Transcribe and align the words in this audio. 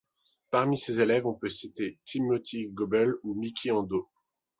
Parmi 0.49 0.77
ses 0.79 0.99
élèves, 0.99 1.27
on 1.27 1.35
peut 1.35 1.47
citer 1.47 1.99
Timothy 2.05 2.69
Goebel, 2.69 3.13
ou 3.21 3.35
Miki 3.35 3.69
Ando. 3.69 4.09